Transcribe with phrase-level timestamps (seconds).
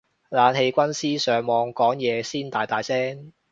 [0.29, 3.33] 冷氣軍師上網講嘢先大大聲